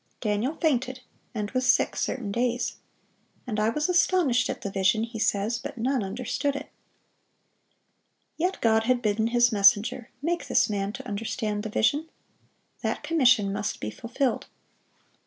[0.19, 1.01] Daniel "fainted,
[1.35, 2.77] and was sick certain days."
[3.45, 6.71] "And I was astonished at the vision," he says, "but none understood it."
[8.35, 12.09] Yet God had bidden His messenger, "Make this man to understand the vision."
[12.81, 14.47] That commission must be fulfilled.